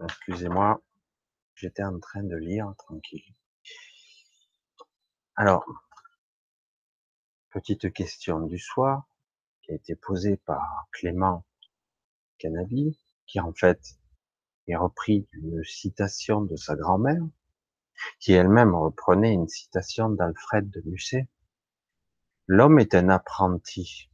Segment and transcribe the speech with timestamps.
[0.00, 0.80] Excusez-moi,
[1.56, 3.34] j'étais en train de lire tranquille.
[5.34, 5.64] Alors,
[7.50, 9.08] petite question du soir
[9.62, 11.44] qui a été posée par Clément
[12.38, 13.80] Canabi, qui en fait
[14.68, 17.22] est repris d'une citation de sa grand-mère,
[18.20, 21.28] qui elle-même reprenait une citation d'Alfred de Musset.
[22.46, 24.10] L'homme est un apprenti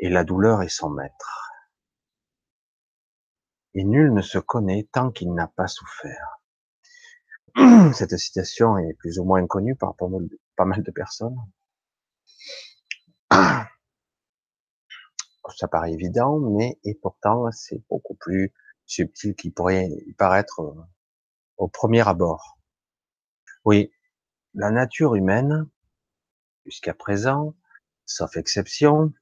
[0.00, 1.51] et la douleur est son maître.
[3.74, 6.40] Et nul ne se connaît tant qu'il n'a pas souffert.
[7.94, 11.36] Cette citation est plus ou moins connue par pas mal de personnes.
[15.56, 18.52] Ça paraît évident, mais et pourtant c'est beaucoup plus
[18.86, 20.74] subtil qu'il pourrait y paraître euh,
[21.56, 22.58] au premier abord.
[23.64, 23.92] Oui,
[24.54, 25.68] la nature humaine,
[26.64, 27.54] jusqu'à présent,
[28.06, 29.12] sauf exception,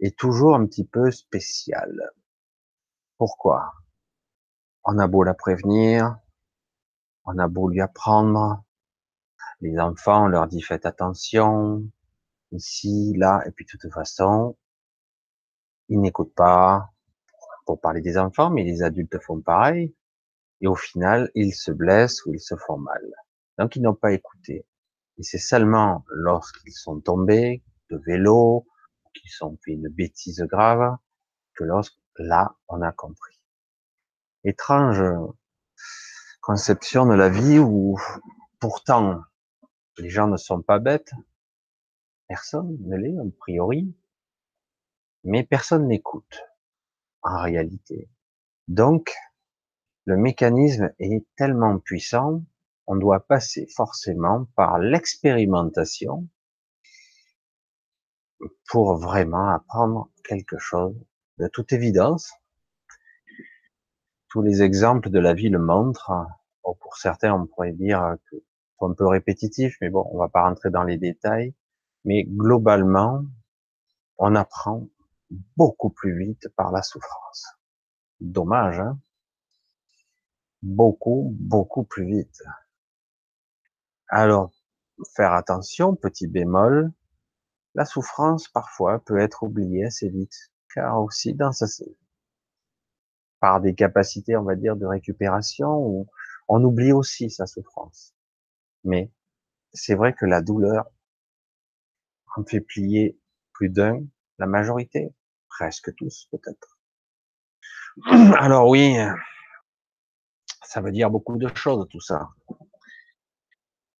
[0.00, 2.12] est toujours un petit peu spéciale.
[3.24, 3.72] Pourquoi
[4.82, 6.18] On a beau la prévenir,
[7.24, 8.64] on a beau lui apprendre,
[9.60, 11.88] les enfants, on leur dit faites attention,
[12.50, 14.56] ici, là, et puis de toute façon,
[15.88, 16.90] ils n'écoutent pas,
[17.64, 19.94] pour parler des enfants, mais les adultes font pareil,
[20.60, 23.04] et au final, ils se blessent ou ils se font mal.
[23.56, 24.66] Donc, ils n'ont pas écouté.
[25.18, 28.66] Et c'est seulement lorsqu'ils sont tombés de vélo,
[29.14, 30.96] qu'ils ont fait une bêtise grave,
[31.54, 33.40] que lorsque là, on a compris.
[34.44, 35.02] Étrange
[36.40, 37.98] conception de la vie où
[38.58, 39.22] pourtant
[39.98, 41.12] les gens ne sont pas bêtes,
[42.28, 43.94] personne ne l'est a priori,
[45.24, 46.42] mais personne n'écoute
[47.22, 48.10] en réalité.
[48.68, 49.14] Donc,
[50.04, 52.42] le mécanisme est tellement puissant,
[52.86, 56.28] on doit passer forcément par l'expérimentation
[58.66, 60.96] pour vraiment apprendre quelque chose.
[61.42, 62.32] De toute évidence,
[64.28, 66.12] tous les exemples de la vie le montrent.
[66.62, 68.36] pour certains, on pourrait dire que
[68.78, 71.52] c'est un peu répétitif, mais bon, on va pas rentrer dans les détails.
[72.04, 73.24] Mais globalement,
[74.18, 74.86] on apprend
[75.56, 77.44] beaucoup plus vite par la souffrance.
[78.20, 79.00] Dommage, hein
[80.62, 82.40] Beaucoup, beaucoup plus vite.
[84.06, 84.52] Alors,
[85.16, 86.92] faire attention, petit bémol,
[87.74, 91.66] la souffrance parfois peut être oubliée assez vite, car aussi dans sa,
[93.40, 96.06] par des capacités, on va dire, de récupération,
[96.48, 98.14] on oublie aussi sa souffrance.
[98.84, 99.10] Mais
[99.72, 100.86] c'est vrai que la douleur
[102.36, 103.18] en fait plier
[103.52, 104.00] plus d'un,
[104.38, 105.14] la majorité,
[105.48, 106.78] presque tous peut-être.
[108.38, 108.96] Alors oui,
[110.64, 112.30] ça veut dire beaucoup de choses tout ça.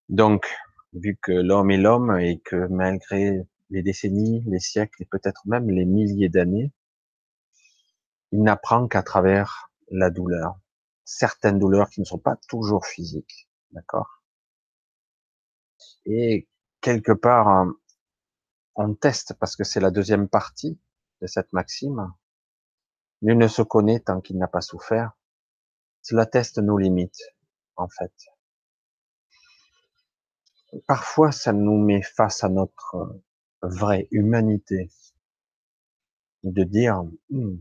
[0.08, 0.46] Donc,
[0.92, 5.70] vu que l'homme est l'homme et que malgré les décennies, les siècles et peut-être même
[5.70, 6.72] les milliers d'années,
[8.30, 10.60] il n'apprend qu'à travers la douleur.
[11.04, 13.48] Certaines douleurs qui ne sont pas toujours physiques.
[13.70, 14.22] D'accord?
[16.04, 16.48] Et
[16.82, 17.66] quelque part,
[18.74, 20.78] on teste, parce que c'est la deuxième partie
[21.22, 22.12] de cette maxime.
[23.22, 25.12] Nul ne se connaît tant qu'il n'a pas souffert.
[26.02, 27.22] Cela teste nos limites,
[27.76, 28.12] en fait.
[30.86, 33.22] Parfois, ça nous met face à notre
[33.62, 34.90] vraie humanité.
[36.42, 37.56] De dire, hmm,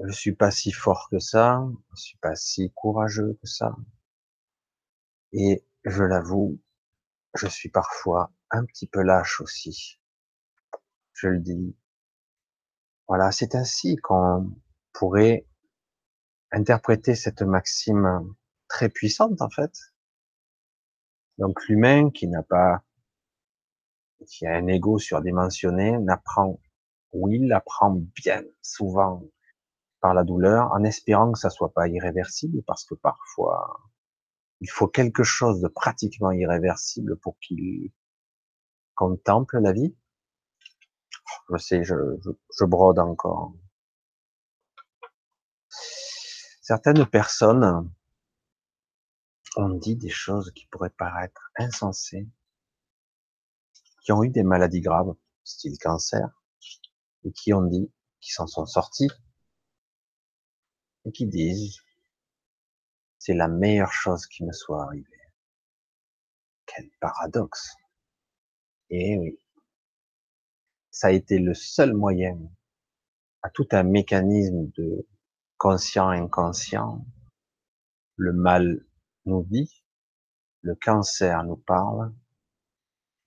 [0.00, 3.76] je suis pas si fort que ça, je suis pas si courageux que ça.
[5.32, 6.60] Et je l'avoue,
[7.34, 10.00] je suis parfois un petit peu lâche aussi.
[11.12, 11.76] Je le dis.
[13.08, 14.56] Voilà, c'est ainsi qu'on
[14.92, 15.46] pourrait
[16.52, 18.34] interpréter cette maxime
[18.68, 19.72] très puissante en fait.
[21.38, 22.84] Donc l'humain qui n'a pas,
[24.26, 26.60] qui a un ego surdimensionné, n'apprend,
[27.12, 29.22] oui, il apprend bien souvent
[30.00, 33.80] par la douleur, en espérant que ça soit pas irréversible, parce que parfois,
[34.60, 37.90] il faut quelque chose de pratiquement irréversible pour qu'il
[38.94, 39.94] contemple la vie.
[41.50, 41.94] Je sais, je,
[42.58, 43.54] je, brode encore.
[46.60, 47.90] Certaines personnes
[49.56, 52.28] ont dit des choses qui pourraient paraître insensées,
[54.02, 55.14] qui ont eu des maladies graves,
[55.44, 56.28] style cancer,
[57.24, 59.10] et qui ont dit, qui s'en sont sortis,
[61.04, 61.80] et qui disent
[63.20, 65.06] c'est la meilleure chose qui me soit arrivée.
[66.66, 67.74] Quel paradoxe.
[68.88, 69.38] Et oui,
[70.90, 72.38] ça a été le seul moyen
[73.42, 75.06] à tout un mécanisme de
[75.58, 77.04] conscient-inconscient.
[78.16, 78.86] Le mal
[79.26, 79.84] nous dit,
[80.62, 82.14] le cancer nous parle.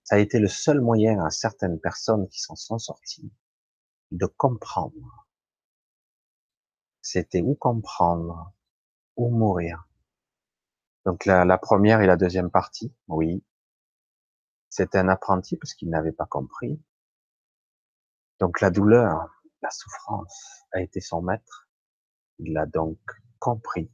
[0.03, 3.31] Ça a été le seul moyen à certaines personnes qui s'en sont sorties
[4.11, 5.23] de comprendre
[7.03, 8.53] c'était ou comprendre
[9.17, 9.87] ou mourir.
[11.05, 13.43] Donc la, la première et la deuxième partie, oui,
[14.69, 16.81] c'était un apprenti parce qu'il n'avait pas compris.
[18.39, 21.69] Donc la douleur, la souffrance a été son maître.
[22.39, 22.99] Il l'a donc
[23.37, 23.91] compris.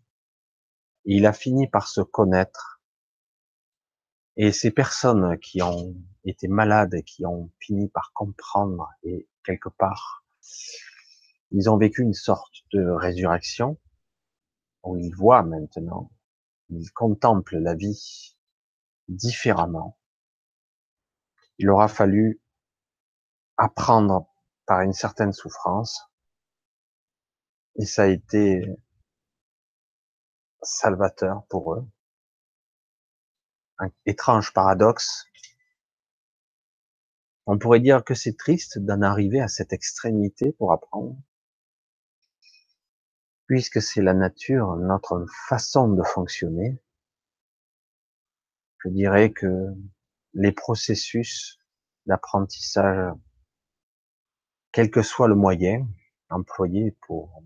[1.04, 2.79] Il a fini par se connaître.
[4.42, 5.94] Et ces personnes qui ont
[6.24, 10.24] été malades qui ont fini par comprendre et quelque part,
[11.52, 13.78] ils ont vécu une sorte de résurrection
[14.84, 16.10] où ils voient maintenant,
[16.70, 18.38] ils contemplent la vie
[19.10, 20.00] différemment.
[21.58, 22.42] Il aura fallu
[23.58, 24.26] apprendre
[24.66, 26.02] par une certaine souffrance
[27.76, 28.64] et ça a été
[30.62, 31.86] salvateur pour eux.
[33.80, 35.26] Un étrange paradoxe.
[37.46, 41.18] On pourrait dire que c'est triste d'en arriver à cette extrémité pour apprendre,
[43.48, 46.78] puisque c'est la nature, notre façon de fonctionner.
[48.84, 49.74] Je dirais que
[50.34, 51.58] les processus
[52.06, 53.14] d'apprentissage,
[54.72, 55.88] quel que soit le moyen
[56.30, 57.42] employé pour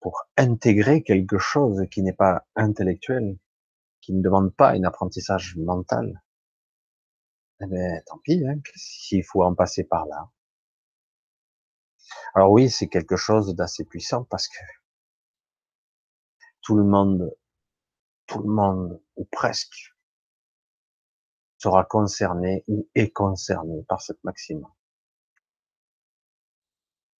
[0.00, 3.36] pour intégrer quelque chose qui n'est pas intellectuel,
[4.00, 6.22] qui ne demande pas un apprentissage mental,
[7.60, 10.30] eh ben, tant pis, hein, s'il faut en passer par là.
[12.34, 14.58] Alors oui, c'est quelque chose d'assez puissant parce que
[16.62, 17.34] tout le monde,
[18.26, 19.94] tout le monde, ou presque,
[21.58, 24.66] sera concerné ou est concerné par cette maxime.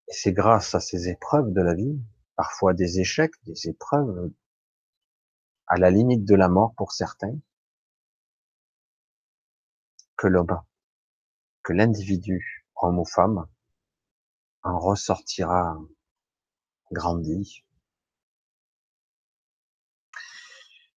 [0.08, 2.00] Et c'est grâce à ces épreuves de la vie
[2.36, 4.30] parfois des échecs, des épreuves,
[5.70, 7.38] à la limite de la mort pour certains,
[10.16, 10.60] que l'homme,
[11.62, 13.46] que l'individu, homme ou femme,
[14.64, 15.78] en ressortira
[16.90, 17.64] grandi.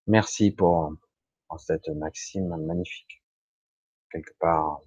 [0.08, 0.96] Merci pour,
[1.60, 3.24] cette maxime magnifique,
[4.10, 4.82] quelque part,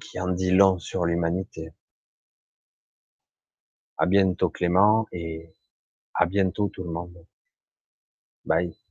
[0.00, 1.72] qui en dit long sur l'humanité.
[3.98, 5.54] À bientôt Clément et
[6.14, 7.24] à bientôt tout le monde.
[8.46, 8.81] Bye.